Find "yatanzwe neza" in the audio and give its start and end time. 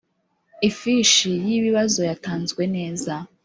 2.09-3.13